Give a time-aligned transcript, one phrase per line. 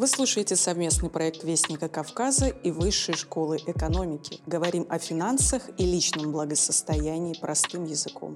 [0.00, 4.40] Вы слушаете совместный проект Вестника Кавказа и Высшей школы экономики.
[4.46, 8.34] Говорим о финансах и личном благосостоянии простым языком.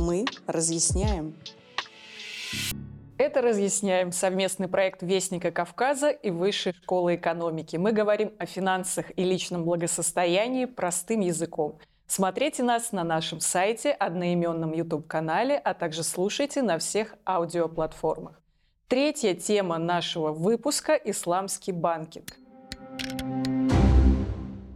[0.00, 1.36] Мы разъясняем.
[3.16, 7.76] Это «Разъясняем»– совместный проект Вестника Кавказа и Высшей школы экономики.
[7.76, 11.78] Мы говорим о финансах и личном благосостоянии простым языком.
[12.08, 18.43] Смотрите нас на нашем сайте, одноименном YouTube-канале, а также слушайте на всех аудиоплатформах.
[18.86, 22.36] Третья тема нашего выпуска– исламский банкинг.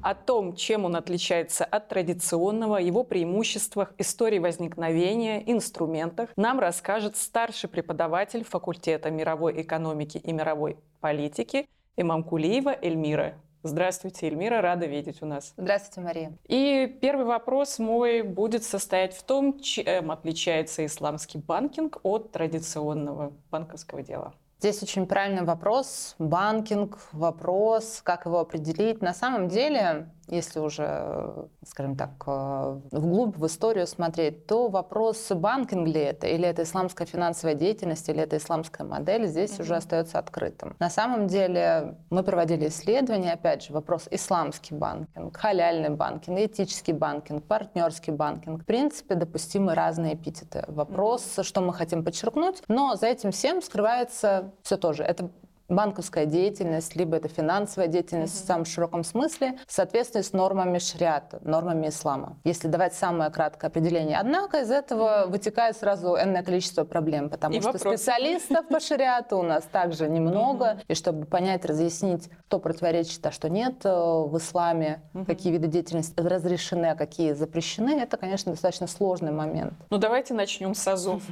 [0.00, 7.68] О том, чем он отличается от традиционного, его преимуществах, истории возникновения, инструментах, нам расскажет старший
[7.68, 13.34] преподаватель факультета мировой экономики и мировой политики Имам Кулиева Эльмира.
[13.62, 15.52] Здравствуйте, Эльмира, рада видеть у нас.
[15.56, 16.32] Здравствуйте, Мария.
[16.46, 24.02] И первый вопрос мой будет состоять в том, чем отличается исламский банкинг от традиционного банковского
[24.02, 24.32] дела.
[24.60, 26.16] Здесь очень правильный вопрос.
[26.18, 29.00] Банкинг, вопрос, как его определить.
[29.02, 35.88] На самом деле, если уже, скажем так, э, вглубь в историю смотреть, то вопрос, банкинг
[35.88, 39.62] ли это, или это исламская финансовая деятельность, или это исламская модель, здесь mm-hmm.
[39.62, 40.76] уже остается открытым.
[40.78, 47.44] На самом деле мы проводили исследования, опять же, вопрос исламский банкинг, халяльный банкинг, этический банкинг,
[47.44, 48.62] партнерский банкинг.
[48.62, 50.64] В принципе, допустимы разные эпитеты.
[50.68, 51.42] Вопрос, mm-hmm.
[51.42, 55.02] что мы хотим подчеркнуть, но за этим всем скрывается все тоже.
[55.02, 55.30] Это
[55.68, 58.44] банковская деятельность, либо это финансовая деятельность mm-hmm.
[58.44, 62.36] в самом широком смысле в соответствии с нормами шариата, нормами ислама.
[62.44, 64.18] Если давать самое краткое определение.
[64.18, 65.30] Однако из этого mm-hmm.
[65.30, 67.98] вытекает сразу энное количество проблем, потому и что вопросы.
[67.98, 70.64] специалистов по шариату у нас также немного.
[70.64, 70.84] Mm-hmm.
[70.88, 75.26] И чтобы понять, разъяснить, что противоречит, а что нет э, в исламе, mm-hmm.
[75.26, 79.74] какие виды деятельности разрешены, а какие запрещены, это, конечно, достаточно сложный момент.
[79.90, 81.22] Ну давайте начнем с азов.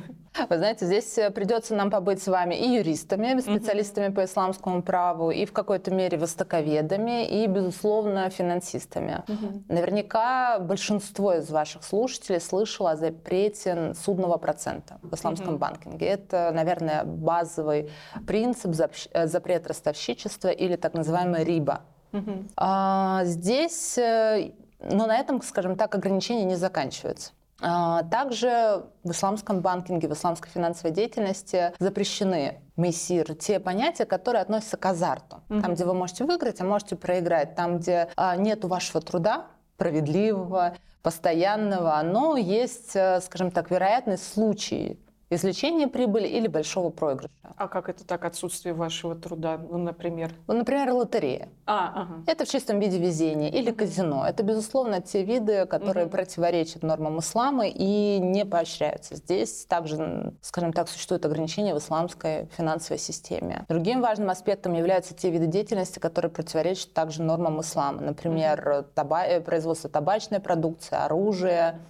[0.50, 4.14] Вы знаете, здесь э, придется нам побыть с вами и юристами, специалистами mm-hmm.
[4.14, 9.24] по исламскому праву, и в какой-то мере востоковедами, и, безусловно, финансистами.
[9.26, 9.62] Угу.
[9.68, 15.58] Наверняка большинство из ваших слушателей слышало о запрете судного процента в исламском угу.
[15.58, 16.06] банкинге.
[16.06, 17.90] Это, наверное, базовый
[18.26, 18.74] принцип
[19.12, 21.80] э, запрет ростовщичества или так называемый риба.
[22.12, 22.44] Угу.
[22.56, 27.32] А, здесь, э, но на этом, скажем так, ограничения не заканчиваются.
[27.60, 34.76] А, также в исламском банкинге, в исламской финансовой деятельности запрещены мессир, те понятия, которые относятся
[34.76, 35.42] к азарту.
[35.48, 35.62] Mm-hmm.
[35.62, 37.54] Там, где вы можете выиграть, а можете проиграть.
[37.54, 39.46] Там, где а, нет вашего труда,
[39.76, 44.96] справедливого, постоянного, но есть, э, скажем так, вероятность случаев
[45.30, 47.32] извлечения прибыли или большого проигрыша.
[47.56, 50.32] А как это так, отсутствие вашего труда, ну, например?
[50.46, 51.48] Ну, например, лотерея.
[51.66, 52.22] А, ага.
[52.26, 53.50] Это в чистом виде везение.
[53.50, 54.24] Или казино.
[54.26, 56.12] Это, безусловно, те виды, которые угу.
[56.12, 59.16] противоречат нормам ислама и не поощряются.
[59.16, 63.64] Здесь также, скажем так, существует ограничения в исламской финансовой системе.
[63.68, 68.00] Другим важным аспектом являются те виды деятельности, которые противоречат также нормам ислама.
[68.00, 68.86] Например, угу.
[68.94, 71.80] таба- производство табачной продукции, оружия,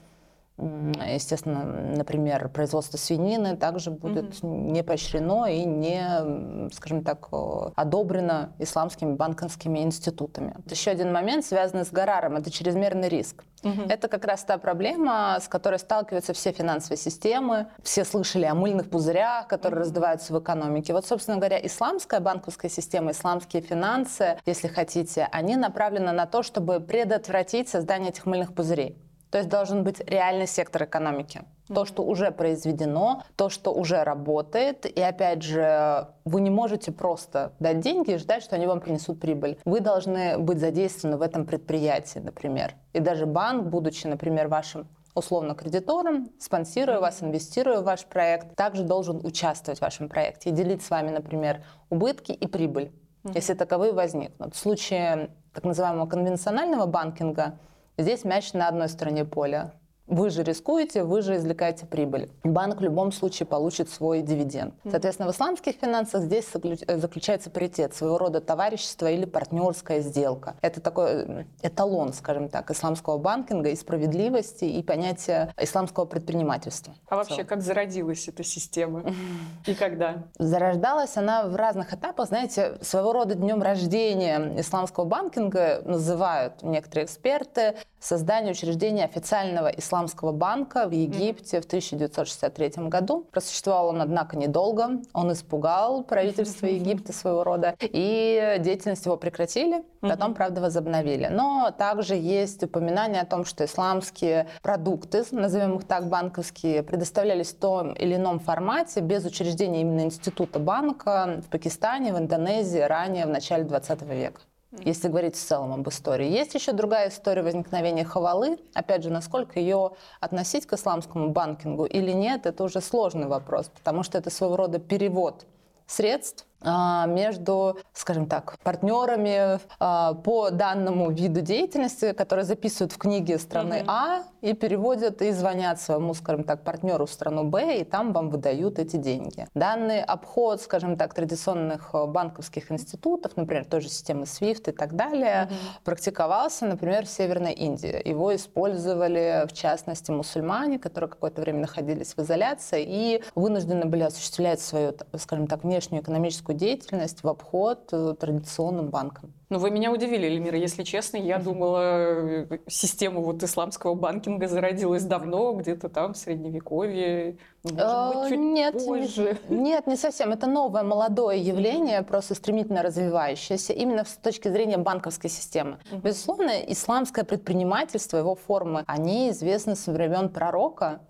[0.58, 4.54] Естественно, например, производство свинины также будет угу.
[4.54, 7.28] не поощрено и не, скажем так,
[7.74, 10.56] одобрено исламскими банковскими институтами.
[10.70, 13.44] Еще один момент, связанный с Гараром, это чрезмерный риск.
[13.64, 13.82] Угу.
[13.88, 17.66] Это как раз та проблема, с которой сталкиваются все финансовые системы.
[17.82, 19.84] Все слышали о мыльных пузырях, которые угу.
[19.84, 20.94] раздуваются в экономике.
[20.94, 26.80] Вот, собственно говоря, исламская банковская система, исламские финансы, если хотите, они направлены на то, чтобы
[26.80, 28.96] предотвратить создание этих мыльных пузырей.
[29.30, 31.42] То есть должен быть реальный сектор экономики.
[31.68, 34.86] То, что уже произведено, то, что уже работает.
[34.86, 39.20] И опять же, вы не можете просто дать деньги и ждать, что они вам принесут
[39.20, 39.58] прибыль.
[39.64, 42.74] Вы должны быть задействованы в этом предприятии, например.
[42.92, 44.86] И даже банк, будучи, например, вашим
[45.16, 50.52] условно кредитором, спонсируя вас, инвестируя в ваш проект, также должен участвовать в вашем проекте и
[50.52, 52.92] делить с вами, например, убытки и прибыль,
[53.34, 54.54] если таковые возникнут.
[54.54, 57.58] В случае так называемого конвенционального банкинга
[57.98, 59.72] Здесь мяч на одной стороне поля.
[60.06, 62.30] Вы же рискуете, вы же извлекаете прибыль.
[62.44, 64.74] Банк в любом случае получит свой дивиденд.
[64.88, 70.54] Соответственно, в исламских финансах здесь э, заключается паритет, своего рода товарищество или партнерская сделка.
[70.62, 76.94] Это такой э, эталон, скажем так, исламского банкинга и справедливости, и понятия исламского предпринимательства.
[77.08, 79.02] А вообще, как зародилась эта система?
[79.66, 80.24] И когда?
[80.38, 82.28] Зарождалась она в разных этапах.
[82.28, 87.74] Знаете, своего рода днем рождения исламского банкинга называют некоторые эксперты
[88.06, 93.26] создание учреждения официального исламского банка в Египте в 1963 году.
[93.32, 95.00] Просуществовал он, однако, недолго.
[95.12, 101.28] Он испугал правительство Египта своего рода, и деятельность его прекратили, потом, правда, возобновили.
[101.30, 107.58] Но также есть упоминание о том, что исламские продукты, назовем их так, банковские, предоставлялись в
[107.58, 113.30] том или ином формате без учреждения именно института банка в Пакистане, в Индонезии ранее, в
[113.30, 114.40] начале 20 века
[114.72, 116.28] если говорить в целом об истории.
[116.28, 118.58] Есть еще другая история возникновения хавалы.
[118.74, 124.02] Опять же, насколько ее относить к исламскому банкингу или нет, это уже сложный вопрос, потому
[124.02, 125.46] что это своего рода перевод
[125.86, 133.82] средств между, скажем так, партнерами а, по данному виду деятельности, которые записывают в книге страны
[133.82, 133.86] угу.
[133.88, 138.30] А и переводят и звонят своему, скажем так, партнеру в страну Б, и там вам
[138.30, 139.48] выдают эти деньги.
[139.54, 144.94] Данный обход, скажем так, традиционных э, банковских институтов, например, той же системы SWIFT и так
[144.94, 145.54] далее, угу.
[145.84, 148.08] практиковался, например, в Северной Индии.
[148.08, 154.60] Его использовали, в частности, мусульмане, которые какое-то время находились в изоляции и вынуждены были осуществлять
[154.60, 159.32] свою, скажем так, внешнюю экономическую деятельность в обход э, традиционным банкам.
[159.48, 161.18] Ну, вы меня удивили, Эльмира, если честно.
[161.18, 167.36] Я думала, э, система вот исламского банкинга зародилась давно, где-то там, в Средневековье.
[167.62, 169.38] Может быть, чуть нет, позже.
[169.48, 170.32] Нет, не совсем.
[170.32, 175.78] Это новое, молодое явление, просто стремительно развивающееся, именно с точки зрения банковской системы.
[175.90, 181.00] Безусловно, исламское предпринимательство, его формы, они известны со времен пророка.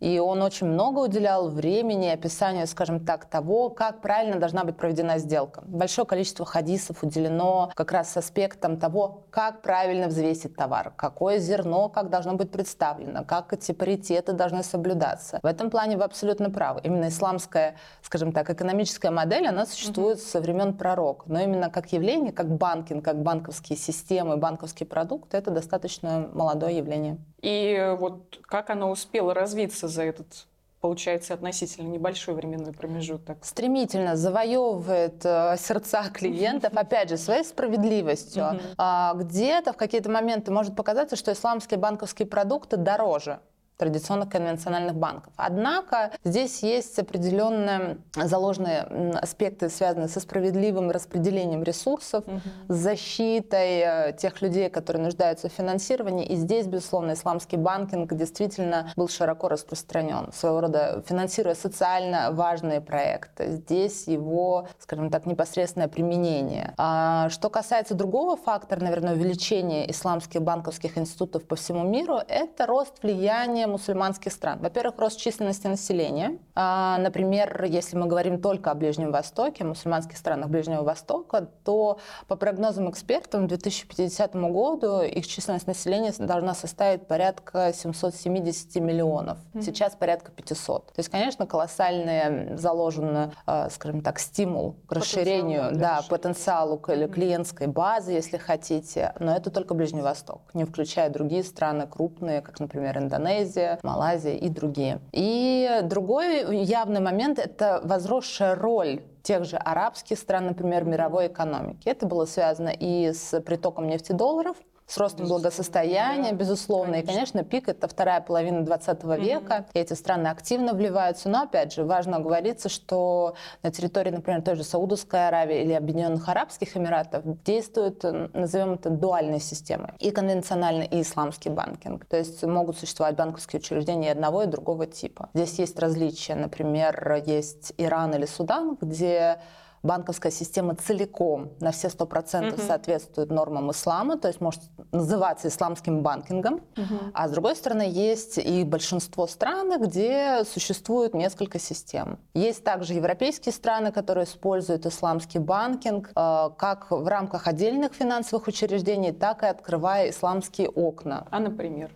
[0.00, 5.18] И он очень много уделял времени описанию, скажем так, того, как правильно должна быть проведена
[5.18, 5.62] сделка.
[5.66, 11.88] Большое количество хадисов уделено как раз с аспектом того, как правильно взвесить товар, какое зерно,
[11.88, 15.40] как должно быть представлено, как эти паритеты должны соблюдаться.
[15.42, 16.80] В этом плане вы абсолютно правы.
[16.84, 20.30] Именно исламская, скажем так, экономическая модель, она существует mm-hmm.
[20.30, 21.24] со времен пророка.
[21.26, 27.18] Но именно как явление, как банкинг, как банковские системы, банковский продукт, это достаточно молодое явление.
[27.40, 30.46] И вот как оно успело развиться за этот
[30.80, 33.38] получается, относительно небольшой временной промежуток.
[33.44, 38.60] Стремительно завоевывает э, сердца клиентов, опять же, своей справедливостью.
[38.76, 43.40] А, где-то в какие-то моменты может показаться, что исламские банковские продукты дороже
[43.78, 45.32] традиционных конвенциональных банков.
[45.36, 48.80] Однако здесь есть определенные заложенные
[49.14, 52.40] аспекты, связанные со справедливым распределением ресурсов, угу.
[52.68, 56.26] с защитой э, тех людей, которые нуждаются в финансировании.
[56.26, 63.52] И здесь, безусловно, исламский банкинг действительно был широко распространен, своего рода финансируя социально важные проекты.
[63.52, 66.74] Здесь его, скажем так, непосредственное применение.
[66.78, 73.00] А что касается другого фактора, наверное, увеличения исламских банковских институтов по всему миру, это рост
[73.02, 74.58] влияния мусульманских стран.
[74.60, 76.38] Во-первых, рост численности населения.
[76.54, 82.36] А, например, если мы говорим только о Ближнем Востоке, мусульманских странах Ближнего Востока, то по
[82.36, 89.38] прогнозам экспертов к 2050 году их численность населения должна составить порядка 770 миллионов.
[89.52, 89.62] Mm-hmm.
[89.62, 90.86] Сейчас порядка 500.
[90.86, 98.12] То есть, конечно, колоссальный заложен, а, скажем так, стимул к расширению, да, потенциалу клиентской базы,
[98.12, 99.14] если хотите.
[99.18, 104.34] Но это только Ближний Восток, не включая другие страны крупные, как, например, Индонезия, Индонезия, Малайзия
[104.34, 105.00] и другие.
[105.12, 111.88] И другой явный момент– это возросшая роль тех же арабских стран, например, мировой экономики.
[111.88, 114.56] Это было связано и с притоком нефтедолларов,
[114.88, 116.96] с ростом благосостояния, безусловно.
[116.96, 119.54] И, конечно, пик— это вторая половина 20 века.
[119.54, 119.70] Mm-hmm.
[119.74, 121.28] эти страны активно вливаются.
[121.28, 126.26] Но, опять же, важно оговориться, что на территории, например, той же Саудовской Аравии или Объединенных
[126.26, 128.02] Арабских Эмиратов действует,
[128.32, 129.94] назовем это, дуальная система.
[129.98, 132.06] И конвенциональный, и исламский банкинг.
[132.06, 135.28] То есть могут существовать банковские учреждения одного и другого типа.
[135.34, 136.34] Здесь есть различия.
[136.34, 139.38] Например, есть Иран или Судан, где
[139.82, 144.60] банковская система целиком на все сто процентов соответствует нормам ислама, то есть может
[144.92, 146.54] называться исламским банкингом.
[146.76, 147.10] Угу.
[147.14, 152.18] А с другой стороны, есть и большинство стран, где существует несколько систем.
[152.34, 159.12] Есть также европейские страны, которые используют исламский банкинг э, как в рамках отдельных финансовых учреждений,
[159.12, 161.26] так и открывая исламские окна.
[161.30, 161.90] А, например?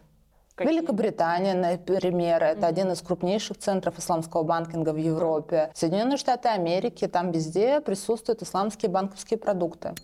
[0.54, 0.74] Какие?
[0.74, 2.66] Великобритания, например, это mm-hmm.
[2.66, 5.70] один из крупнейших центров исламского банкинга в Европе.
[5.74, 9.94] Соединенные Штаты Америки, там везде присутствуют исламские банковские продукты.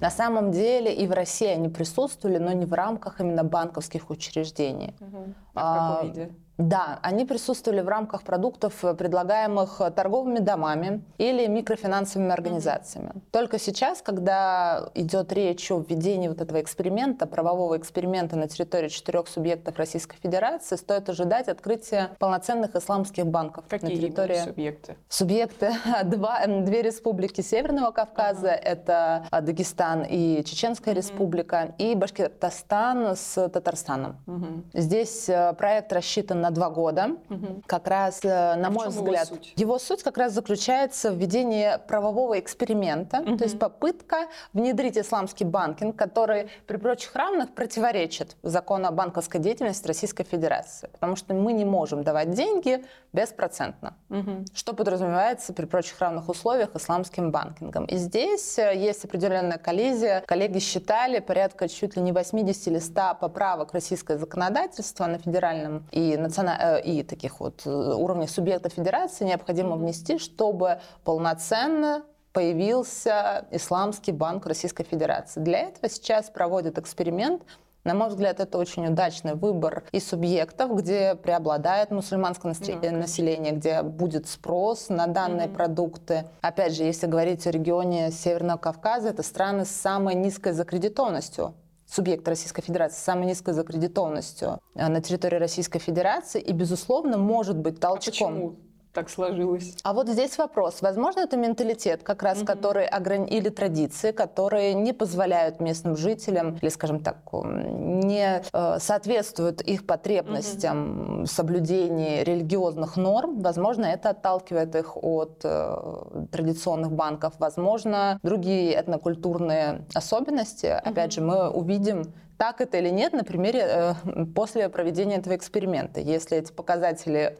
[0.00, 4.94] На самом деле и в России они присутствовали, но не в рамках именно банковских учреждений.
[5.00, 5.34] Угу.
[5.54, 6.30] А, а в каком виде?
[6.58, 13.12] Да, они присутствовали в рамках продуктов, э, предлагаемых э, торговыми домами или микрофинансовыми организациями.
[13.30, 19.28] Только сейчас, когда идет речь о введении вот этого эксперимента, правового эксперимента на территории четырех
[19.28, 24.38] субъектов Российской Федерации, стоит ожидать открытия полноценных исламских банков Какие на территории...
[24.38, 24.96] субъекты?
[25.08, 25.72] Субъекты
[26.04, 28.60] два, две республики Северного Кавказа, uh-huh.
[28.62, 30.98] это Дагестан и Чеченская uh-huh.
[30.98, 34.16] республика, и Башкортостан с Татарстаном.
[34.26, 34.62] Uh-huh.
[34.72, 37.16] Здесь э, проект рассчитан на два года.
[37.28, 37.62] Угу.
[37.66, 39.52] Как раз, э, на а мой взгляд, его суть?
[39.56, 43.36] его суть как раз заключается в введении правового эксперимента, угу.
[43.36, 49.86] то есть попытка внедрить исламский банкинг, который при прочих равных противоречит закону о банковской деятельности
[49.86, 54.44] Российской Федерации, потому что мы не можем давать деньги беспроцентно, угу.
[54.54, 57.86] что подразумевается при прочих равных условиях исламским банкингом.
[57.86, 60.22] И здесь э, есть определенная коллизия.
[60.26, 66.16] Коллеги считали порядка чуть ли не 80 или 100 поправок российское законодательство на федеральном и
[66.16, 74.12] национальном Э, и таких вот э, уровней субъекта федерации необходимо внести, чтобы полноценно появился Исламский
[74.12, 75.40] банк Российской Федерации.
[75.40, 77.42] Для этого сейчас проводят эксперимент
[77.86, 82.52] на мой взгляд, это очень удачный выбор и субъектов, где преобладает мусульманское
[82.82, 85.54] да, население, где будет спрос на данные mm-hmm.
[85.54, 86.24] продукты.
[86.40, 91.54] Опять же, если говорить о регионе Северного Кавказа, это страны с самой низкой закредитованностью
[91.86, 97.56] субъект Российской Федерации с самой низкой закредитованностью э, на территории Российской Федерации и, безусловно, может
[97.56, 97.96] быть толчком.
[97.96, 98.56] А почему?
[98.96, 99.76] Так сложилось.
[99.84, 100.80] А вот здесь вопрос.
[100.80, 102.46] Возможно, это менталитет, как раз, угу.
[102.46, 103.28] который ограни...
[103.28, 111.18] или традиции, которые не позволяют местным жителям, или, скажем так, не э, соответствуют их потребностям
[111.18, 111.26] угу.
[111.26, 113.42] соблюдения религиозных норм.
[113.42, 117.34] Возможно, это отталкивает их от э, традиционных банков.
[117.38, 120.68] Возможно, другие этнокультурные особенности.
[120.68, 120.90] Угу.
[120.90, 123.94] Опять же, мы увидим так это или нет на примере э,
[124.34, 126.00] после проведения этого эксперимента.
[126.00, 127.38] Если эти показатели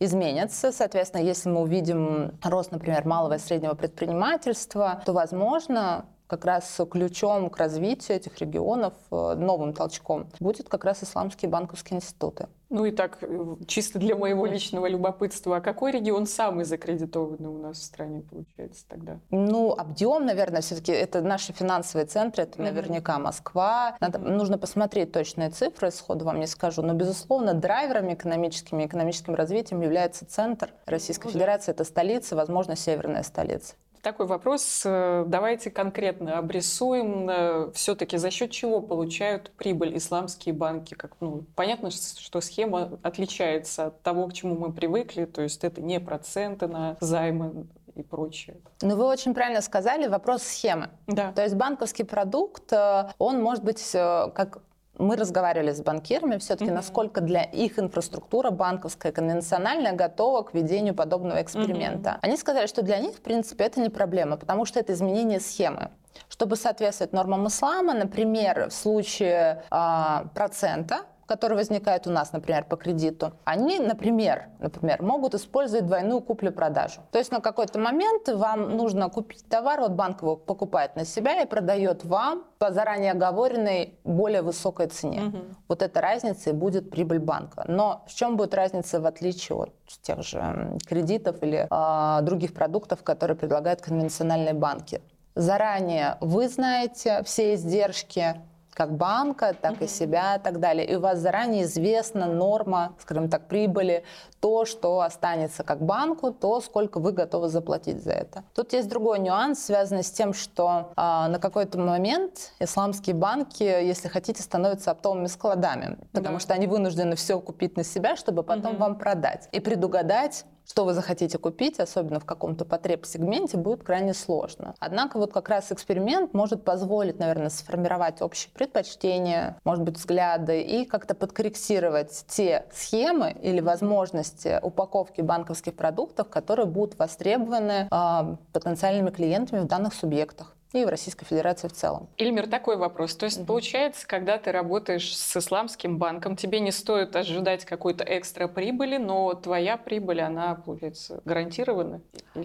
[0.00, 0.72] изменятся.
[0.72, 7.50] Соответственно, если мы увидим рост, например, малого и среднего предпринимательства, то, возможно, как раз ключом
[7.50, 12.46] к развитию этих регионов, э, новым толчком, будет как раз исламские банковские институты.
[12.70, 17.58] Ну и так, э, чисто для моего личного любопытства, а какой регион самый закредитованный у
[17.58, 19.20] нас в стране получается тогда?
[19.30, 23.96] Ну, объем, наверное, все-таки это наши финансовые центры, это наверняка Москва.
[24.00, 29.80] Надо, Нужно посмотреть точные цифры, сходу вам не скажу, но, безусловно, драйверами экономическими, экономическим развитием
[29.80, 33.76] является центр Российской ну, Федерации, это столица, возможно, северная столица.
[34.02, 34.82] Такой вопрос.
[34.84, 37.28] Э, давайте конкретно обрисуем.
[37.28, 40.94] Э, Все-таки за счет чего получают прибыль исламские банки?
[40.94, 45.24] Как, ну, понятно, что схема отличается от того, к чему мы привыкли.
[45.24, 48.56] То есть это не проценты на займы и прочее.
[48.82, 50.90] Ну, вы очень правильно сказали, вопрос схемы.
[51.06, 51.32] Да.
[51.32, 54.62] То есть банковский продукт, э, он может быть как
[54.98, 56.74] мы разговаривали с банкирами все-таки, mm-hmm.
[56.74, 62.10] насколько для их инфраструктура банковская, конвенциональная готова к ведению подобного эксперимента.
[62.10, 62.18] Mm-hmm.
[62.22, 65.90] Они сказали, что для них, в принципе, это не проблема, потому что это изменение схемы.
[66.28, 72.76] Чтобы соответствовать нормам ислама, например, в случае а, процента, которые возникают у нас, например, по
[72.76, 77.02] кредиту, они, например, например, могут использовать двойную куплю-продажу.
[77.12, 81.42] То есть на какой-то момент вам нужно купить товар, вот банк его покупает на себя
[81.42, 85.24] и продает вам по заранее оговоренной более высокой цене.
[85.24, 85.38] Угу.
[85.68, 87.64] Вот эта разница и будет прибыль банка.
[87.68, 93.02] Но в чем будет разница в отличие от тех же кредитов или э, других продуктов,
[93.02, 95.02] которые предлагают конвенциональные банки?
[95.34, 98.34] Заранее вы знаете все издержки,
[98.78, 100.86] как банка, так и себя и так далее.
[100.86, 104.04] И у вас заранее известна норма, скажем так, прибыли,
[104.40, 108.44] то, что останется как банку, то, сколько вы готовы заплатить за это.
[108.54, 114.08] Тут есть другой нюанс, связанный с тем, что а, на какой-то момент исламские банки, если
[114.08, 116.40] хотите, становятся оптовыми складами, потому да.
[116.40, 118.80] что они вынуждены все купить на себя, чтобы потом угу.
[118.80, 119.48] вам продать.
[119.52, 124.74] И предугадать что вы захотите купить, особенно в каком-то потреб-сегменте, будет крайне сложно.
[124.78, 130.84] Однако вот как раз эксперимент может позволить, наверное, сформировать общие предпочтения, может быть, взгляды и
[130.84, 134.27] как-то подкорректировать те схемы или возможности
[134.62, 141.24] упаковки банковских продуктов, которые будут востребованы э, потенциальными клиентами в данных субъектах и в Российской
[141.24, 142.08] Федерации в целом.
[142.18, 143.16] Ильмир, такой вопрос.
[143.16, 143.46] То есть, угу.
[143.46, 149.32] получается, когда ты работаешь с исламским банком, тебе не стоит ожидать какой-то экстра прибыли, но
[149.34, 152.02] твоя прибыль, она, получается, гарантирована?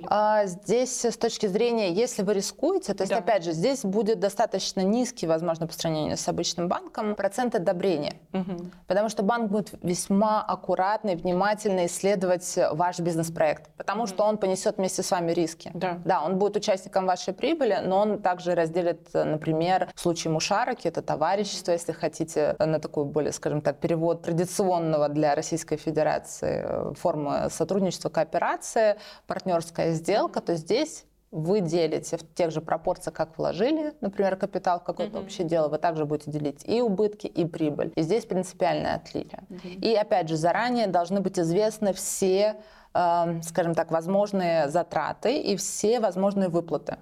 [0.08, 3.20] А, здесь с точки зрения, если вы рискуете, то есть, да.
[3.20, 8.13] опять же, здесь будет достаточно низкий, возможно, по сравнению с обычным банком, процент одобрения.
[8.32, 8.68] Угу.
[8.88, 14.08] Потому что банк будет весьма аккуратно и внимательно исследовать ваш бизнес-проект, потому угу.
[14.08, 15.72] что он понесет вместе с вами риски.
[15.74, 16.00] Да.
[16.06, 20.88] да, он будет участником вашей прибыли, но он он также разделит, например, в случае мушараки,
[20.88, 26.93] это товарищество, если хотите, на такой более, скажем так, перевод традиционного для Российской Федерации э,
[26.96, 33.93] формы сотрудничества, кооперации, партнерская сделка, то здесь вы делите в тех же пропорциях, как вложили,
[34.01, 35.24] например, капитал в какое-то mm-hmm.
[35.24, 37.91] общее дело, вы также будете делить и убытки, и прибыль.
[37.96, 39.43] И здесь принципиальное отличие.
[39.50, 39.79] Mm-hmm.
[39.79, 42.58] И опять же, заранее должны быть известны все,
[42.93, 46.98] э, скажем так, возможные затраты и все возможные выплаты.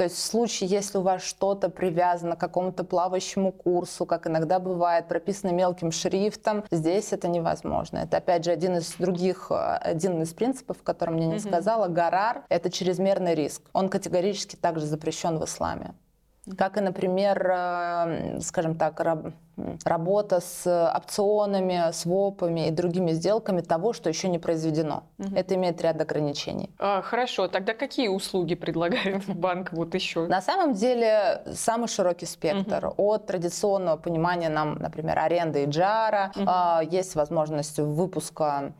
[0.00, 4.58] То есть в случае, если у вас что-то привязано к какому-то плавающему курсу, как иногда
[4.58, 7.98] бывает, прописано мелким шрифтом, здесь это невозможно.
[7.98, 11.48] Это, опять же, один из других, э, один из принципов, о котором мне не mm-hmm.
[11.48, 13.60] сказала, гарар— это чрезмерный риск.
[13.74, 15.92] Он категорически также запрещен в исламе.
[16.56, 19.00] Как и, например, э, скажем так,
[19.84, 20.66] работа с
[20.96, 25.04] опционами, свопами и другими сделками того, что еще не произведено.
[25.18, 25.36] Угу.
[25.36, 26.70] Это имеет ряд ограничений.
[26.78, 30.26] А, хорошо, тогда какие услуги предлагает банк вот еще?
[30.26, 32.86] На самом деле самый широкий спектр.
[32.86, 32.94] Угу.
[32.96, 36.90] От традиционного понимания нам, например, аренды и джара, угу.
[36.90, 38.72] есть возможность выпуска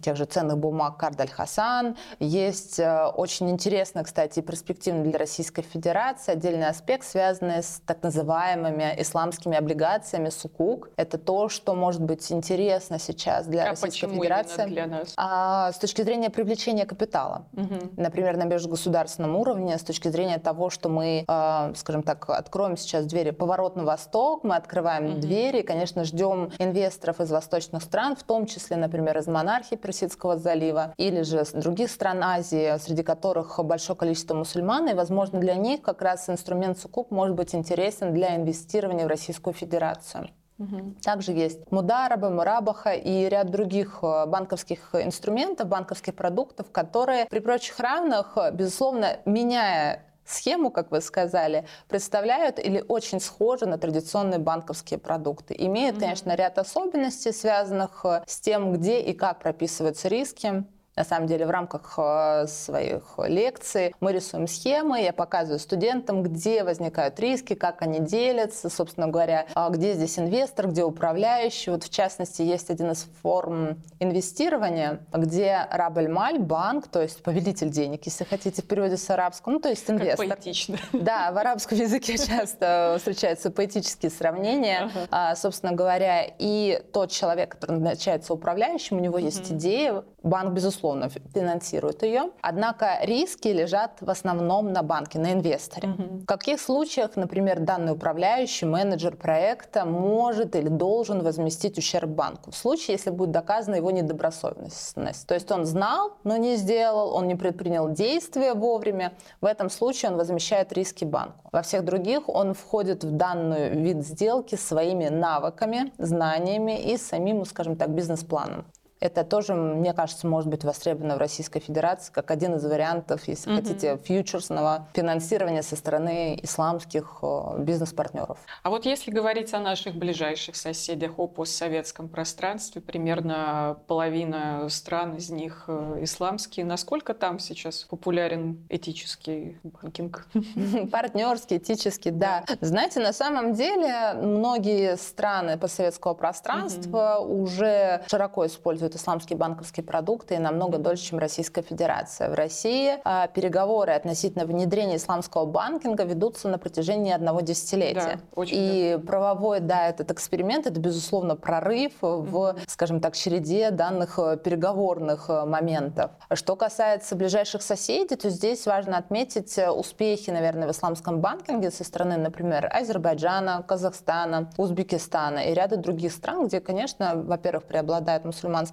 [0.00, 1.96] тех же ценных бумаг Кардаль Хасан.
[2.18, 8.02] Есть э, очень интересно, кстати, и перспективно для Российской Федерации отдельный аспект, связанный с так
[8.02, 10.90] называемыми исламскими облигациями СУКУК.
[10.96, 14.66] Это то, что может быть интересно сейчас для а Российской Федерации.
[14.66, 15.12] для нас?
[15.16, 17.46] А, с точки зрения привлечения капитала.
[17.52, 17.92] Угу.
[17.96, 23.04] Например, на межгосударственном уровне, с точки зрения того, что мы, э, скажем так, откроем сейчас
[23.04, 25.20] двери поворот на восток, мы открываем угу.
[25.20, 29.76] двери, и, конечно, ждем инвесторов из восточных стран, в том числе, например, из монархии, монархий
[29.76, 35.54] Персидского залива или же других стран Азии, среди которых большое количество мусульман, и, возможно, для
[35.54, 40.28] них как раз инструмент сукук может быть интересен для инвестирования в Российскую Федерацию.
[40.58, 40.94] Угу.
[41.02, 47.80] Также есть Мудараба, Мурабаха и ряд других э, банковских инструментов, банковских продуктов, которые при прочих
[47.80, 55.54] равных, безусловно, меняя схему, как вы сказали, представляют или очень схожи на традиционные банковские продукты.
[55.56, 56.00] Имеют, mm-hmm.
[56.00, 60.64] конечно, ряд особенностей, связанных э, с тем, где и как прописываются риски,
[60.96, 66.62] на самом деле в рамках э, своих лекций мы рисуем схемы, я показываю студентам, где
[66.62, 71.70] возникают риски, как они делятся, собственно говоря, а где здесь инвестор, где управляющий.
[71.70, 78.06] Вот в частности есть один из форм инвестирования, где Рабель-Маль, банк, то есть повелитель денег,
[78.06, 80.28] если хотите в переводе с арабского, ну то есть инвестор.
[80.28, 80.78] Как поэтично.
[80.92, 84.90] Да, в арабском языке часто встречаются поэтические сравнения.
[85.10, 90.83] А, собственно говоря, и тот человек, который назначается управляющим, у него есть идея, банк, безусловно,
[90.84, 92.30] безусловно, финансирует ее.
[92.42, 95.88] Однако риски лежат в основном на банке, на инвесторе.
[95.88, 96.02] Угу.
[96.22, 102.50] В каких случаях, например, данный управляющий, менеджер проекта может или должен возместить ущерб банку?
[102.50, 105.26] В случае, если будет доказана его недобросовестность.
[105.26, 109.12] То есть он знал, но не сделал, он не предпринял действия вовремя.
[109.40, 111.48] В этом случае он возмещает риски банку.
[111.52, 117.76] Во всех других он входит в данный вид сделки своими навыками, знаниями и самим, скажем
[117.76, 118.64] так, бизнес-планом.
[119.04, 123.52] Это тоже, мне кажется, может быть востребовано в Российской Федерации как один из вариантов, если
[123.52, 123.56] mm-hmm.
[123.56, 128.38] хотите, фьючерсного финансирования со стороны исламских э, бизнес-партнеров.
[128.62, 135.28] А вот если говорить о наших ближайших соседях о постсоветском пространстве, примерно половина стран из
[135.28, 140.26] них э, исламские, насколько там сейчас популярен этический банкинг?
[140.90, 142.46] Партнерский, этический, да.
[142.62, 150.34] Знаете, на самом деле многие страны постсоветского пространства уже широко используют используют исламские банковские продукты
[150.34, 152.30] и намного дольше, чем Российская Федерация.
[152.30, 158.18] В России а, переговоры относительно внедрения исламского банкинга ведутся на протяжении одного десятилетия.
[158.18, 159.06] Да, очень и да.
[159.06, 165.44] правовой, да, этот эксперимент, это, безусловно, прорыв в, скажем так, череде данных э, переговорных э,
[165.44, 166.10] моментов.
[166.32, 171.84] Что касается ближайших соседей, то здесь важно отметить э, успехи, наверное, в исламском банкинге со
[171.84, 178.24] стороны, например, Азербайджана, Казахстана, Узбекистана и ряда других стран, где, конечно, во-первых, преобладает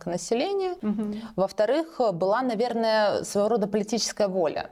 [0.06, 0.76] мусульманское населения.
[0.82, 1.16] Угу.
[1.36, 4.72] Во-вторых, была, наверное, своего рода политическая воля.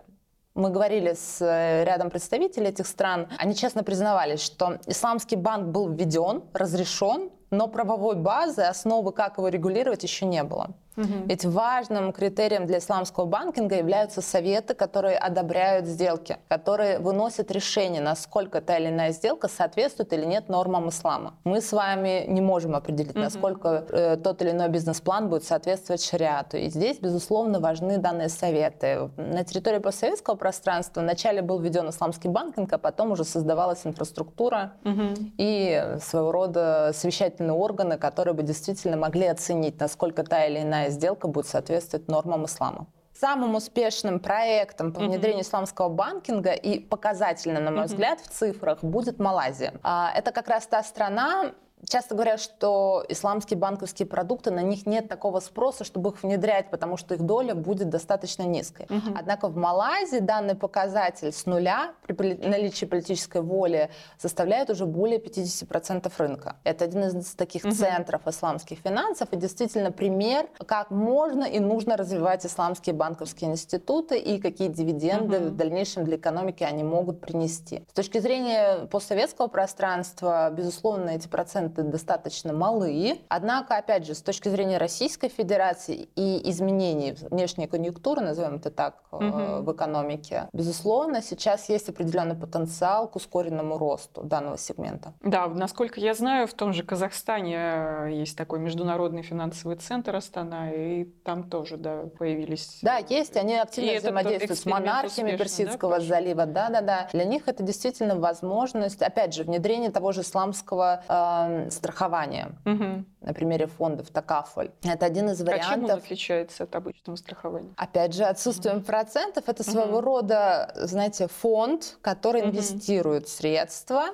[0.55, 3.27] Мы говорили с э, рядом представителей этих стран.
[3.37, 9.47] Они честно признавались, что исламский банк был введен, разрешен, но правовой базы, основы, как его
[9.47, 10.71] регулировать, еще не было.
[10.97, 11.27] Угу.
[11.27, 18.61] Ведь важным критерием для исламского банкинга являются советы, которые одобряют сделки, которые выносят решение, насколько
[18.61, 21.35] та или иная сделка соответствует или нет нормам ислама.
[21.43, 23.19] Мы с вами не можем определить, угу.
[23.19, 26.57] насколько э, тот или иной бизнес-план будет соответствовать шариату.
[26.57, 29.09] И здесь, безусловно, важны данные советы.
[29.15, 35.15] На территории постсоветского пространства вначале был введен исламский банкинг, а потом уже создавалась инфраструктура угу.
[35.37, 41.27] и своего рода совещательные органы, которые бы действительно могли оценить, насколько та или иная сделка
[41.27, 42.87] будет соответствовать нормам ислама.
[43.13, 49.19] самым успешным проектом по внедрению исламского банкинга и показательно, на мой взгляд, в цифрах будет
[49.19, 49.73] Малайзия.
[49.83, 51.51] А, это как раз та страна,
[51.87, 56.97] Часто говорят, что исламские банковские продукты, на них нет такого спроса, чтобы их внедрять, потому
[56.97, 58.85] что их доля будет достаточно низкой.
[58.89, 59.15] Угу.
[59.17, 66.11] Однако в Малайзии данный показатель с нуля при наличии политической воли составляет уже более 50%
[66.17, 66.57] рынка.
[66.63, 67.73] Это один из таких угу.
[67.73, 74.39] центров исламских финансов и действительно пример, как можно и нужно развивать исламские банковские институты и
[74.39, 75.49] какие дивиденды угу.
[75.49, 77.85] в дальнейшем для экономики они могут принести.
[77.89, 83.17] С точки зрения постсоветского пространства, безусловно, эти проценты проценты достаточно малые.
[83.29, 88.95] Однако, опять же, с точки зрения Российской Федерации и изменений внешней конъюнктуры, назовем это так,
[89.11, 89.23] угу.
[89.23, 95.13] в экономике, безусловно, сейчас есть определенный потенциал к ускоренному росту данного сегмента.
[95.21, 100.71] Да, насколько я знаю, в том же Казахстане э, есть такой международный финансовый центр Астана,
[100.71, 102.79] и там тоже, да, появились...
[102.81, 107.09] Да, есть, они активно и взаимодействуют с монархиями Персидского да, залива, да-да-да.
[107.13, 112.51] Для них это действительно возможность, опять же, внедрение того же исламского э, страхования.
[112.65, 113.05] Угу.
[113.21, 114.71] На примере фондов Такафоль.
[114.83, 115.69] Это один из вариантов.
[115.69, 117.73] А чем он отличается от обычного страхования?
[117.77, 118.85] Опять же, отсутствием угу.
[118.85, 119.43] процентов.
[119.47, 120.05] Это своего угу.
[120.05, 122.49] рода, знаете, фонд, который угу.
[122.49, 124.09] инвестирует средства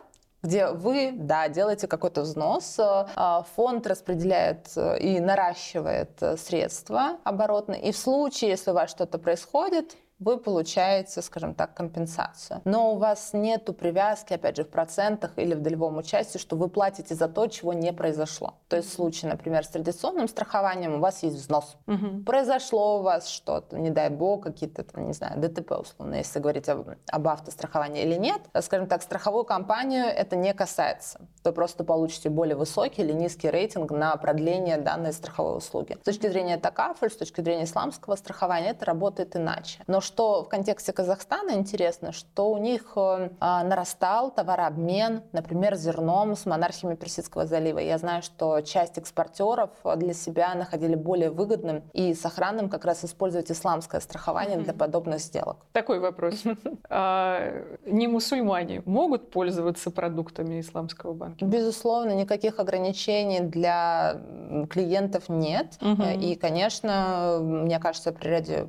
[0.45, 7.81] где вы, да, делаете какой-то взнос, а фонд распределяет э, и наращивает э, средства оборотные,
[7.81, 12.61] и в случае, если у вас что-то происходит, вы получаете, скажем так, компенсацию.
[12.63, 16.69] Но у вас нету привязки, опять же, в процентах или в долевом участии, что вы
[16.69, 18.55] платите за то, чего не произошло.
[18.69, 21.75] То есть в случае, например, с традиционным страхованием у вас есть взнос.
[21.87, 22.23] Угу.
[22.25, 26.69] Произошло у вас что-то, не дай бог, какие-то, там, не знаю, ДТП условно, если говорить
[26.69, 28.41] об, об автостраховании или нет.
[28.61, 31.27] Скажем так, страховую компанию это не касается.
[31.43, 35.97] Вы просто получите более высокий или низкий рейтинг на продление данной страховой услуги.
[36.01, 39.83] С точки зрения ТАКАФЛь, с точки зрения исламского страхования, это работает иначе.
[39.87, 46.35] Но что в контексте Казахстана интересно, что у них э, а, нарастал товарообмен, например, зерном
[46.35, 47.79] с монархиями Персидского залива.
[47.79, 53.51] Я знаю, что часть экспортеров для себя находили более выгодным и сохранным как раз использовать
[53.51, 55.57] исламское страхование для подобных сделок.
[55.73, 56.43] Такой вопрос.
[56.87, 57.51] А,
[57.85, 61.43] не мусульмане могут пользоваться продуктами исламского банка?
[61.43, 64.21] Безусловно, никаких ограничений для
[64.69, 65.77] клиентов нет.
[66.19, 68.67] И, конечно, мне кажется, при ряде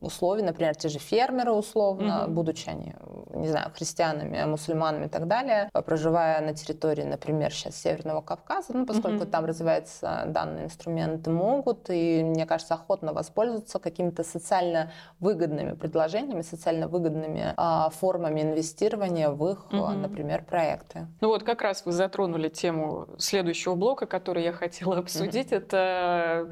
[0.00, 2.32] условий, например, те же фермеры условно, угу.
[2.32, 2.94] будучи они,
[3.34, 8.86] не знаю, христианами, мусульманами и так далее, проживая на территории, например, сейчас Северного Кавказа, ну,
[8.86, 9.30] поскольку угу.
[9.30, 16.88] там развивается данный инструмент, могут и, мне кажется, охотно воспользоваться какими-то социально выгодными предложениями, социально
[16.88, 19.88] выгодными а, формами инвестирования в их, угу.
[19.88, 21.06] например, проекты.
[21.20, 25.52] Ну вот как раз вы затронули тему следующего блока, который я хотела обсудить.
[25.52, 25.56] Угу.
[25.56, 26.48] Это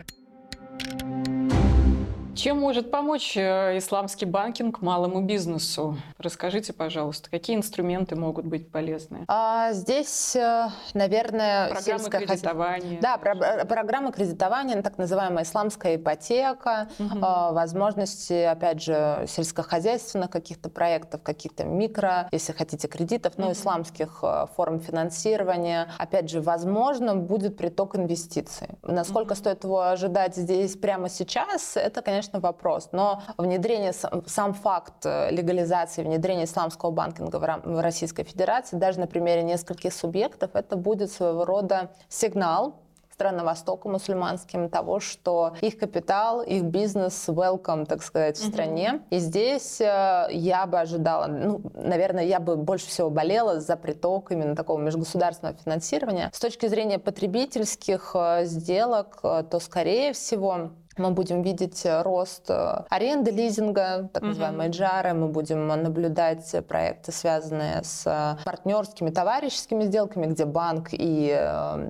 [2.36, 5.96] чем может помочь э, исламский банкинг малому бизнесу?
[6.18, 9.24] Расскажите, пожалуйста, какие инструменты могут быть полезны?
[9.26, 13.00] А, здесь, э, наверное, программы сельское кредитования.
[13.00, 17.18] Да, про- э, программы кредитования, так называемая исламская ипотека, угу.
[17.22, 23.52] а, возможности, опять же, сельскохозяйственных каких-то проектов, каких-то микро, если хотите, кредитов, но угу.
[23.54, 24.22] исламских
[24.54, 25.88] форм финансирования.
[25.98, 28.68] Опять же, возможно, будет приток инвестиций.
[28.82, 29.38] Насколько угу.
[29.38, 32.88] стоит его ожидать здесь прямо сейчас, это, конечно, конечно, вопрос.
[32.92, 33.92] Но внедрение,
[34.26, 40.50] сам факт э, легализации, внедрения исламского банкинга в Российской Федерации, даже на примере нескольких субъектов,
[40.54, 42.74] это будет своего рода сигнал
[43.12, 48.52] стран Востока мусульманским того, что их капитал, их бизнес welcome, так сказать, в mm-hmm.
[48.52, 49.00] стране.
[49.08, 54.32] И здесь э, я бы ожидала, ну, наверное, я бы больше всего болела за приток
[54.32, 56.30] именно такого межгосударственного финансирования.
[56.34, 62.84] С точки зрения потребительских э, сделок, то, скорее всего, мы будем видеть э, рост э,
[62.88, 65.12] аренды, лизинга, так называемые джары.
[65.14, 71.38] Мы будем наблюдать проекты, связанные с э, партнерскими, товарищескими сделками, где банк и,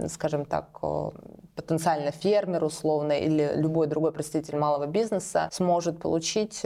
[0.08, 0.80] скажем так,
[1.56, 6.60] потенциально фермер условно или любой другой представитель малого бизнеса сможет получить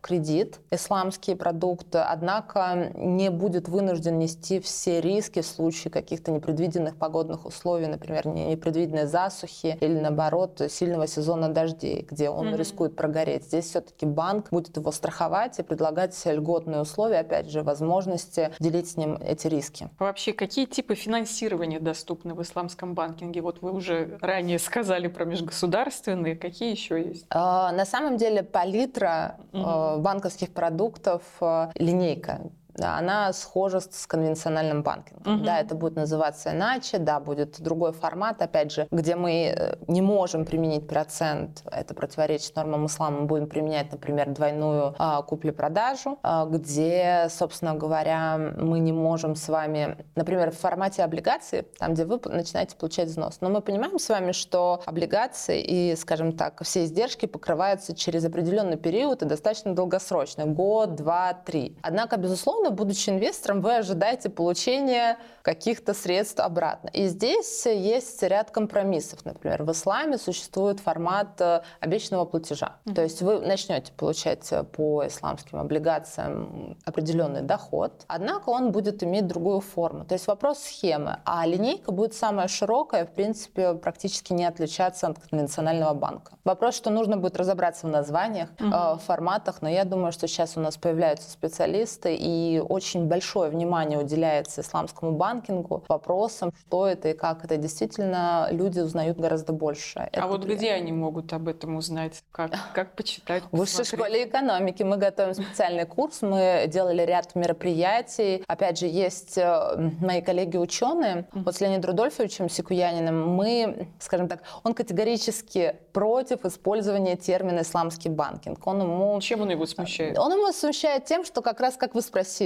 [0.00, 7.44] кредит, исламский продукт, однако не будет вынужден нести все риски в случае каких-то непредвиденных погодных
[7.46, 12.56] условий, например, непредвиденной засухи или, наоборот, сильного сезона дождей, где он mm-hmm.
[12.56, 13.44] рискует прогореть.
[13.44, 18.96] Здесь все-таки банк будет его страховать и предлагать льготные условия, опять же, возможности делить с
[18.96, 19.90] ним эти риски.
[19.98, 23.42] Вообще, какие типы финансирования доступны в исламском банкинге?
[23.42, 27.26] Вот вы уже ранее сказали про межгосударственные, какие еще есть?
[27.30, 29.98] А, на самом деле палитра mm-hmm.
[29.98, 32.40] банковских продуктов, а, линейка
[32.80, 35.36] она схожа с конвенциональным банкингом.
[35.36, 35.44] Угу.
[35.44, 40.02] Да, это будет называться иначе, да, будет другой формат, опять же, где мы э, не
[40.02, 46.46] можем применить процент, это противоречит нормам ислама, мы будем применять, например, двойную а, купли-продажу, а,
[46.46, 52.20] где, собственно говоря, мы не можем с вами, например, в формате облигаций, там, где вы
[52.24, 53.38] начинаете получать взнос.
[53.40, 58.76] Но мы понимаем с вами, что облигации и, скажем так, все издержки покрываются через определенный
[58.76, 61.76] период и достаточно долгосрочно, год, два, три.
[61.82, 66.88] Однако, безусловно, будучи инвестором, вы ожидаете получения каких-то средств обратно.
[66.88, 69.24] И здесь есть ряд компромиссов.
[69.24, 72.76] Например, в исламе существует формат э, обещанного платежа.
[72.84, 72.94] Mm-hmm.
[72.94, 79.26] То есть вы начнете получать э, по исламским облигациям определенный доход, однако он будет иметь
[79.26, 80.06] другую форму.
[80.06, 81.18] То есть вопрос схемы.
[81.26, 86.32] А линейка будет самая широкая, в принципе, практически не отличаться от конвенционального банка.
[86.44, 89.00] Вопрос, что нужно будет разобраться в названиях, mm-hmm.
[89.00, 94.60] форматах, но я думаю, что сейчас у нас появляются специалисты, и очень большое внимание уделяется
[94.60, 97.56] исламскому банкингу, вопросам, что это и как это.
[97.56, 99.98] Действительно, люди узнают гораздо больше.
[100.00, 102.22] А это вот где они могут об этом узнать?
[102.30, 103.42] Как, как почитать?
[103.50, 108.44] В высшей школе экономики мы готовим специальный курс, мы делали ряд мероприятий.
[108.46, 114.74] Опять же, есть э, мои коллеги-ученые, вот с Леонидом Рудольфовичем Сикуяниным, мы, скажем так, он
[114.74, 118.66] категорически против использования термина «исламский банкинг».
[118.66, 119.20] Он ему...
[119.20, 120.18] Чем он его смущает?
[120.18, 122.43] Он его смущает тем, что как раз, как вы спросили,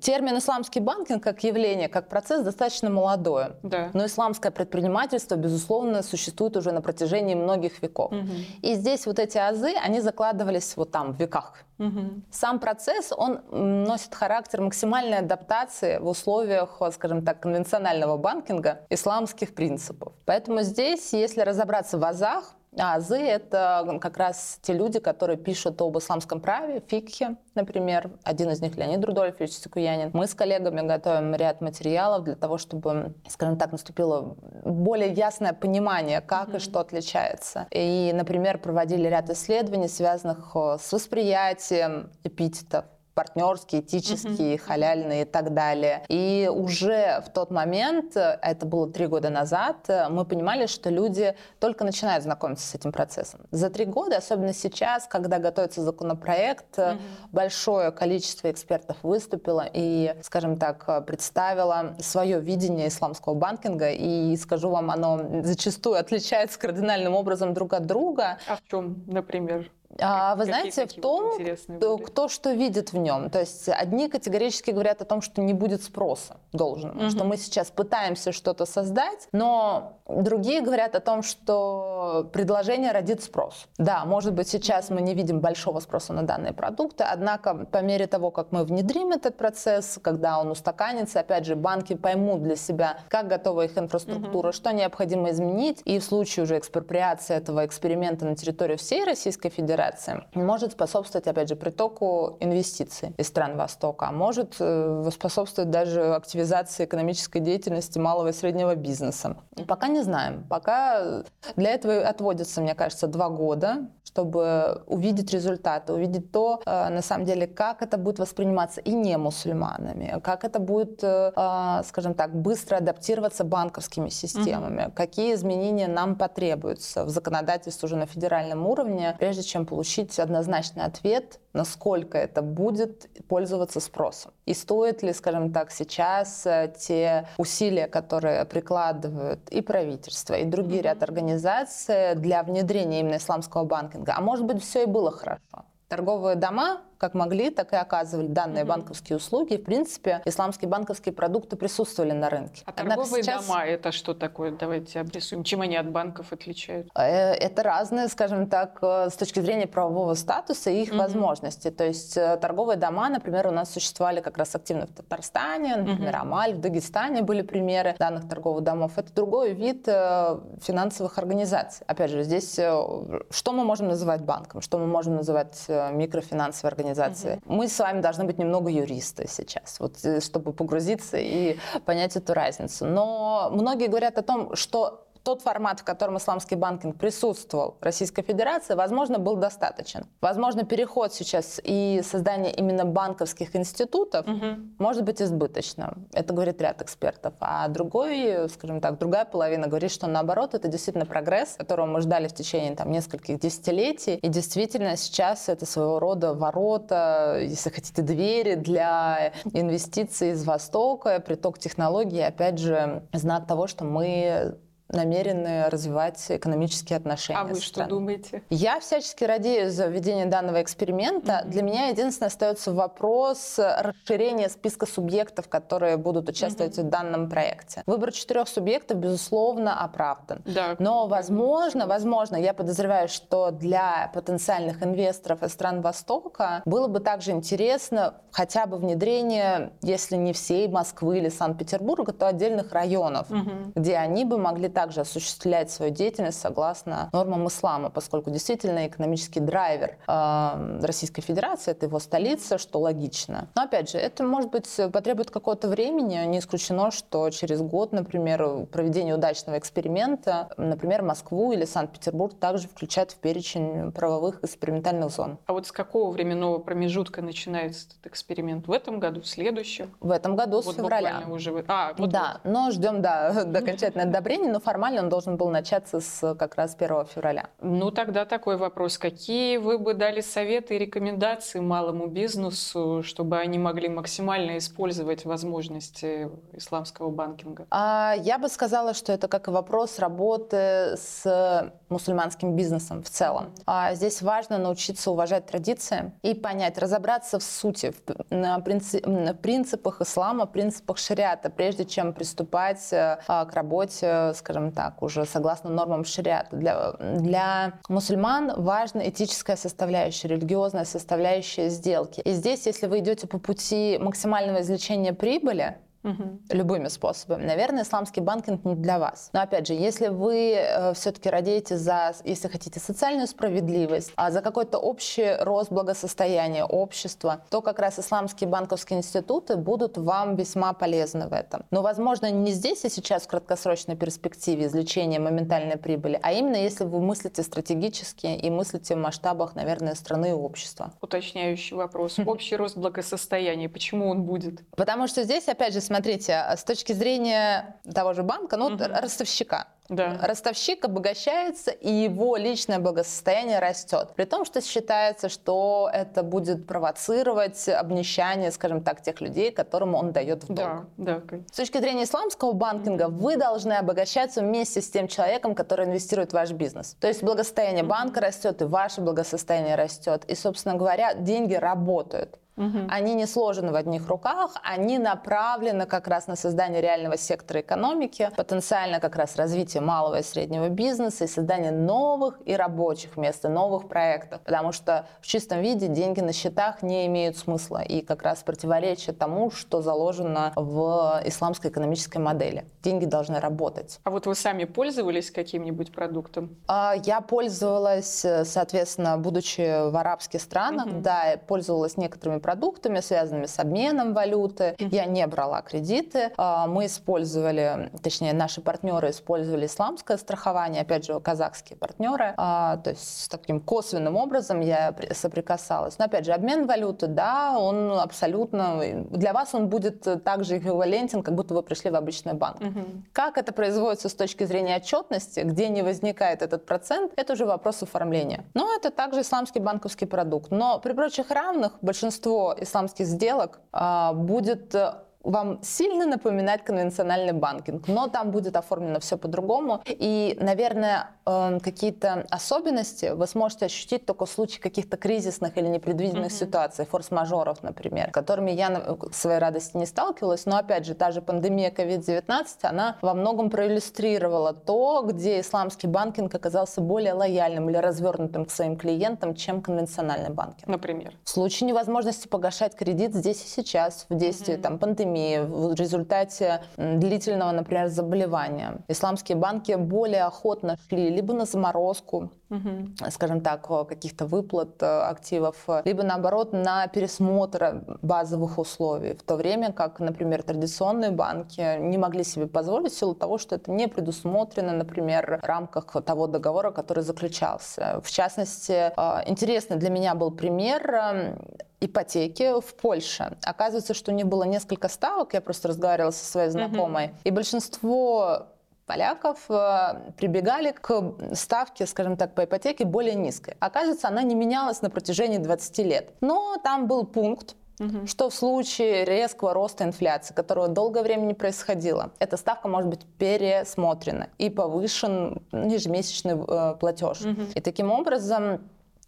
[0.00, 3.56] термин «исламский банкинг» как явление, как процесс достаточно молодое.
[3.62, 3.90] Да.
[3.92, 8.12] Но исламское предпринимательство, безусловно, существует уже на протяжении многих веков.
[8.12, 8.32] Угу.
[8.62, 11.54] И здесь вот эти азы, они закладывались вот там, в веках.
[11.78, 12.22] Угу.
[12.30, 20.12] Сам процесс, он носит характер максимальной адаптации в условиях, скажем так, конвенционального банкинга исламских принципов.
[20.24, 25.80] Поэтому здесь, если разобраться в азах, а азы— это как раз те люди, которые пишут
[25.80, 28.10] об исламском праве, фикхе, например.
[28.22, 30.10] Один из них Леонид Рудольфович Сикуянин.
[30.12, 36.20] Мы с коллегами готовим ряд материалов для того, чтобы, скажем так, наступило более ясное понимание,
[36.20, 36.56] как mm-hmm.
[36.56, 37.66] и что отличается.
[37.70, 42.84] И, например, проводили ряд исследований, связанных э, с восприятием эпитетов
[43.16, 44.58] партнерские, этические, mm-hmm.
[44.58, 46.04] халяльные и так далее.
[46.08, 51.84] И уже в тот момент, это было три года назад, мы понимали, что люди только
[51.84, 53.40] начинают знакомиться с этим процессом.
[53.50, 56.98] За три года, особенно сейчас, когда готовится законопроект, mm-hmm.
[57.32, 63.90] большое количество экспертов выступило и, скажем так, представило свое видение исламского банкинга.
[63.92, 68.36] И скажу вам, оно зачастую отличается кардинальным образом друг от друга.
[68.46, 69.70] А в чем, например?
[70.00, 71.32] А, вы знаете, в том,
[71.76, 73.30] кто, кто что видит в нем.
[73.30, 77.10] То есть одни категорически говорят о том, что не будет спроса должного, угу.
[77.10, 83.66] что мы сейчас пытаемся что-то создать, но другие говорят о том, что предложение родит спрос.
[83.78, 88.06] Да, может быть, сейчас мы не видим большого спроса на данные продукты, однако по мере
[88.06, 92.98] того, как мы внедрим этот процесс, когда он устаканится, опять же, банки поймут для себя,
[93.08, 94.52] как готова их инфраструктура, угу.
[94.52, 99.85] что необходимо изменить, и в случае уже экспроприации этого эксперимента на территории всей Российской Федерации
[99.86, 106.14] Федерации может способствовать, опять же, притоку инвестиций из стран Востока, а может э, способствовать даже
[106.14, 109.36] активизации экономической деятельности малого и среднего бизнеса.
[109.68, 110.44] Пока не знаем.
[110.48, 111.22] Пока
[111.56, 117.24] для этого отводится, мне кажется, два года, чтобы увидеть результаты, увидеть то, э, на самом
[117.24, 122.76] деле, как это будет восприниматься и не мусульманами, как это будет, э, скажем так, быстро
[122.76, 124.92] адаптироваться банковскими системами, mm-hmm.
[124.92, 129.75] какие изменения нам потребуются в законодательстве уже на федеральном уровне, прежде чем получить
[130.18, 134.32] однозначный ответ, насколько это будет пользоваться спросом.
[134.44, 140.82] И стоит ли, скажем так, сейчас э, те усилия, которые прикладывают и правительство, и другие
[140.82, 144.14] ряд организаций для внедрения именно исламского банкинга.
[144.16, 145.64] А может быть, все и было хорошо.
[145.88, 148.68] Торговые дома как могли, так и оказывали данные mm-hmm.
[148.68, 149.56] банковские услуги.
[149.56, 152.62] В принципе, исламские банковские продукты присутствовали на рынке.
[152.64, 153.46] А Однако торговые сейчас...
[153.46, 154.52] дома это что такое?
[154.52, 155.44] Давайте обрисуем.
[155.44, 156.90] Чем они от банков отличаются?
[156.94, 160.98] Э, это разные, скажем так, э, с точки зрения правового статуса и их mm-hmm.
[160.98, 161.70] возможностей.
[161.70, 166.14] То есть э, торговые дома, например, у нас существовали как раз активно в Татарстане, например,
[166.14, 166.20] mm-hmm.
[166.20, 168.92] Амаль, в Дагестане были примеры данных торговых домов.
[168.96, 171.84] Это другой вид финансовых организаций.
[171.86, 176.85] Опять же, здесь что мы можем называть банком, что мы можем называть микрофинансовой организацией?
[176.86, 177.40] Организации.
[177.44, 177.54] Угу.
[177.54, 182.34] Мы с вами должны быть немного юристы сейчас, вот, э, чтобы погрузиться и понять эту
[182.34, 182.86] разницу.
[182.86, 188.22] Но многие говорят о том, что тот формат, в котором исламский банкинг присутствовал в Российской
[188.22, 190.06] Федерации, возможно, был достаточен.
[190.20, 194.46] Возможно, переход сейчас и создание именно банковских институтов угу.
[194.78, 196.06] может быть избыточным.
[196.12, 197.34] Это говорит ряд экспертов.
[197.40, 202.28] А другой, скажем так, другая половина говорит, что наоборот, это действительно прогресс, которого мы ждали
[202.28, 204.14] в течение там, нескольких десятилетий.
[204.14, 211.58] И действительно сейчас это своего рода ворота, если хотите, двери для инвестиций из Востока, приток
[211.58, 214.56] технологий, опять же, знак того, что мы
[214.88, 217.40] намерены развивать экономические отношения.
[217.40, 218.42] А вы что думаете?
[218.50, 221.42] Я всячески радею за введение данного эксперимента.
[221.44, 221.48] Mm-hmm.
[221.50, 226.84] Для меня единственное остается вопрос расширения списка субъектов, которые будут участвовать mm-hmm.
[226.84, 227.82] в данном проекте.
[227.86, 230.42] Выбор четырех субъектов, безусловно, оправдан.
[230.44, 230.76] Да.
[230.78, 237.32] Но, возможно, возможно, я подозреваю, что для потенциальных инвесторов из стран Востока было бы также
[237.32, 243.72] интересно хотя бы внедрение, если не всей Москвы или Санкт-Петербурга, то отдельных районов, mm-hmm.
[243.74, 249.96] где они бы могли также осуществлять свою деятельность согласно нормам ислама, поскольку действительно экономический драйвер
[250.06, 253.48] э, Российской Федерации это его столица, что логично.
[253.54, 256.22] Но опять же, это может быть потребует какого-то времени.
[256.26, 263.12] Не исключено, что через год, например, проведение удачного эксперимента, например, Москву или Санкт-Петербург также включать
[263.12, 265.38] в перечень правовых экспериментальных зон.
[265.46, 268.66] А вот с какого временного промежутка начинается этот эксперимент?
[268.66, 269.90] В этом году, в следующем?
[270.00, 271.22] В этом году вот с февраля.
[271.30, 271.64] Уже...
[271.66, 272.52] А, вот да, вот.
[272.52, 276.74] но ждем да, до окончательного одобрения, но формально он должен был начаться с как раз
[276.74, 277.50] 1 февраля.
[277.60, 278.98] Ну, тогда такой вопрос.
[278.98, 286.28] Какие вы бы дали советы и рекомендации малому бизнесу, чтобы они могли максимально использовать возможности
[286.52, 287.66] исламского банкинга?
[287.70, 293.52] А, я бы сказала, что это как и вопрос работы с мусульманским бизнесом в целом.
[293.66, 300.98] А, здесь важно научиться уважать традиции и понять, разобраться в сути, в, принципах ислама, принципах
[300.98, 306.56] шариата, прежде чем приступать а, к работе, скажем, скажем так, уже согласно нормам шариата.
[306.56, 312.20] Для, для мусульман важна этическая составляющая, религиозная составляющая сделки.
[312.20, 316.40] И здесь, если вы идете по пути максимального извлечения прибыли, угу.
[316.50, 317.44] любыми способами.
[317.44, 319.30] Наверное, исламский банкинг не для вас.
[319.32, 324.40] Но опять же, если вы э, все-таки радеете за, если хотите, социальную справедливость, а за
[324.40, 331.28] какой-то общий рост благосостояния общества, то как раз исламские банковские институты будут вам весьма полезны
[331.28, 331.64] в этом.
[331.70, 336.84] Но, возможно, не здесь и сейчас в краткосрочной перспективе извлечения моментальной прибыли, а именно если
[336.84, 340.92] вы мыслите стратегически и мыслите в масштабах, наверное, страны и общества.
[341.00, 342.18] Уточняющий вопрос.
[342.26, 344.62] Общий рост благосостояния, почему он будет?
[344.76, 345.95] Потому что здесь, опять же, смотрите,
[346.30, 348.84] а с точки зрения того же банка, ну, угу.
[348.88, 350.18] ростовщика, да.
[350.20, 354.10] Ростовщик обогащается, и его личное благосостояние растет.
[354.16, 360.12] При том, что считается, что это будет провоцировать обнищание, скажем так, тех людей, которым он
[360.12, 360.86] дает в долг.
[360.96, 361.38] Да, да.
[361.52, 366.34] С точки зрения исламского банкинга, вы должны обогащаться вместе с тем человеком, который инвестирует в
[366.34, 366.96] ваш бизнес.
[367.00, 370.24] То есть благосостояние банка растет, и ваше благосостояние растет.
[370.26, 372.38] И, собственно говоря, деньги работают.
[372.56, 372.86] Угу.
[372.88, 378.30] Они не сложены в одних руках, они направлены как раз на создание реального сектора экономики,
[378.34, 383.48] потенциально как раз развитие малого и среднего бизнеса и создание новых и рабочих мест, и
[383.48, 384.40] новых проектов.
[384.40, 389.18] Потому что в чистом виде деньги на счетах не имеют смысла и как раз противоречат
[389.18, 392.64] тому, что заложено в исламской экономической модели.
[392.82, 394.00] Деньги должны работать.
[394.04, 396.56] А вот вы сами пользовались каким-нибудь продуктом?
[396.68, 401.00] А, я пользовалась, соответственно, будучи в арабских странах, угу.
[401.00, 404.76] да, пользовалась некоторыми продуктами, связанными с обменом валюты.
[404.78, 406.30] Я не брала кредиты.
[406.36, 412.34] А, мы использовали, точнее, наши партнеры использовали исламское страхование, опять же, казахские партнеры.
[412.36, 415.98] А, то есть с таким косвенным образом я соприкасалась.
[415.98, 418.80] Но опять же, обмен валюты, да, он абсолютно...
[419.10, 422.60] Для вас он будет также эквивалентен, как будто вы пришли в обычный банк.
[422.60, 422.80] Угу.
[423.12, 427.82] Как это производится с точки зрения отчетности, где не возникает этот процент, это уже вопрос
[427.82, 428.44] оформления.
[428.54, 430.52] Но это также исламский банковский продукт.
[430.52, 434.94] Но при прочих равных большинство исламских сделок а, будет э,
[435.26, 439.82] вам сильно напоминать конвенциональный банкинг, но там будет оформлено все по-другому.
[439.86, 446.30] И, наверное, эм, какие-то особенности вы сможете ощутить только в случае каких-то кризисных или непредвиденных
[446.32, 446.46] mm-hmm.
[446.46, 450.46] ситуаций, форс-мажоров, например, которыми я к своей радости не сталкивалась.
[450.46, 456.34] Но, опять же, та же пандемия COVID-19, она во многом проиллюстрировала то, где исламский банкинг
[456.34, 460.68] оказался более лояльным или развернутым к своим клиентам, чем конвенциональный банкинг.
[460.68, 461.14] Например?
[461.24, 464.60] В случае невозможности погашать кредит здесь и сейчас, в действии mm-hmm.
[464.60, 468.78] там, пандемии, пандемии, в результате длительного, например, заболевания.
[468.88, 473.10] Исламские банки более охотно шли либо на заморозку, угу.
[473.10, 479.72] скажем так, каких-то выплат э, активов, либо наоборот на пересмотр базовых условий, в то время
[479.72, 484.72] как, например, традиционные банки не могли себе позволить в силу того, что это не предусмотрено,
[484.72, 488.00] например, в рамках того договора, который заключался.
[488.02, 491.38] В частности, э, интересный для меня был пример эм,
[491.80, 493.36] ипотеки в Польше.
[493.42, 497.20] Оказывается, что у них было несколько ставок, я просто разговаривала со своей знакомой, mm-hmm.
[497.24, 498.46] и большинство
[498.86, 503.56] поляков э, прибегали к ставке, скажем так, по ипотеке более низкой.
[503.58, 506.12] Оказывается, она не менялась на протяжении 20 лет.
[506.20, 508.06] Но там был пункт, Угу.
[508.06, 513.04] Что в случае резкого роста инфляции, которого долгое время не происходило, эта ставка может быть
[513.18, 517.20] пересмотрена и повышен ежемесячный э, платеж.
[517.20, 517.42] Угу.
[517.54, 518.60] И таким образом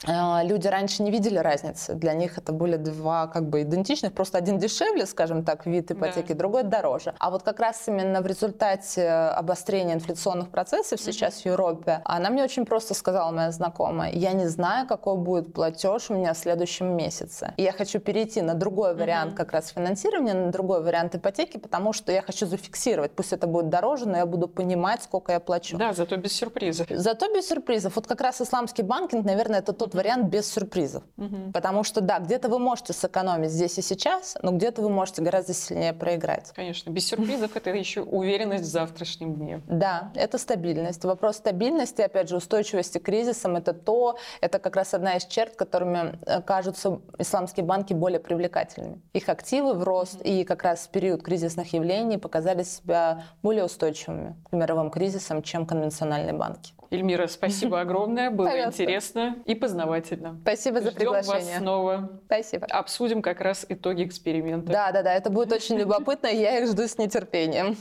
[0.07, 1.95] люди раньше не видели разницы.
[1.95, 6.33] Для них это были два как бы идентичных, просто один дешевле, скажем так, вид ипотеки,
[6.33, 6.39] да.
[6.39, 7.15] другой дороже.
[7.19, 11.43] А вот как раз именно в результате обострения инфляционных процессов сейчас mm-hmm.
[11.43, 16.11] в Европе, она мне очень просто сказала, моя знакомая, я не знаю, какой будет платеж
[16.11, 17.55] у меня в следующем месяце.
[17.57, 19.37] И я хочу перейти на другой вариант mm-hmm.
[19.37, 23.13] как раз финансирования, на другой вариант ипотеки, потому что я хочу зафиксировать.
[23.13, 25.77] Пусть это будет дороже, но я буду понимать, сколько я плачу.
[25.77, 26.87] Да, зато без сюрпризов.
[26.91, 27.97] Зато без сюрпризов.
[27.97, 31.03] Вот как раз исламский банкинг, наверное, это тот тот вариант без сюрпризов.
[31.17, 31.53] Угу.
[31.53, 35.55] Потому что, да, где-то вы можете сэкономить здесь и сейчас, но где-то вы можете гораздо
[35.55, 36.53] сильнее проиграть.
[36.55, 39.63] Конечно, без сюрпризов это еще уверенность в завтрашнем дне.
[39.67, 41.05] Да, это стабильность.
[41.05, 45.57] Вопрос стабильности, опять же, устойчивости к кризисам, это то, это как раз одна из черт,
[45.57, 49.01] которыми э, кажутся исламские банки более привлекательными.
[49.15, 54.37] Их активы в рост и как раз в период кризисных явлений показали себя более устойчивыми
[54.51, 56.73] к мировым кризисам, чем конвенциональные банки.
[56.91, 58.31] Эльмира, спасибо огромное.
[58.31, 58.83] Было Пожалуйста.
[58.83, 60.39] интересно и познавательно.
[60.43, 61.53] Спасибо за Ждем приглашение.
[61.55, 62.11] вас снова.
[62.27, 62.67] Спасибо.
[62.71, 64.73] Обсудим как раз итоги эксперимента.
[64.73, 65.15] Да, да, да.
[65.15, 67.77] Это будет очень любопытно, я их жду с нетерпением.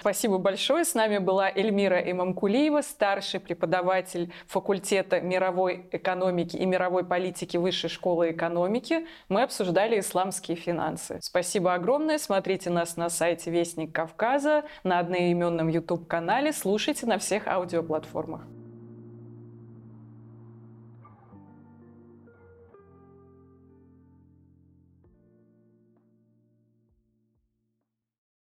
[0.00, 0.84] Спасибо большое.
[0.84, 8.30] С нами была Эльмира Имамкулиева, старший преподаватель факультета мировой экономики и мировой политики Высшей школы
[8.30, 9.06] экономики.
[9.28, 11.18] Мы обсуждали исламские финансы.
[11.20, 12.18] Спасибо огромное.
[12.18, 18.43] Смотрите нас на сайте Вестник Кавказа, на одноименном YouTube-канале, слушайте на всех аудиоплатформах.